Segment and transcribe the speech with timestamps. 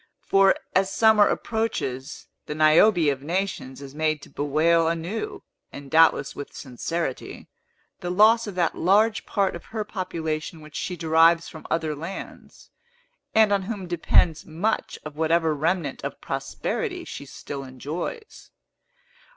[0.25, 6.35] For, as summer approaches, the Niobe of Nations is made to bewail anew, and doubtless
[6.35, 7.49] with sincerity,
[7.99, 12.71] the loss of that large part of her population which she derives from other lands,
[13.35, 18.49] and on whom depends much of whatever remnant of prosperity she still enjoys.